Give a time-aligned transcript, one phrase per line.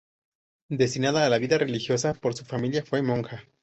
[0.79, 3.43] Destinada a la vida religiosa por su familia, fue monja.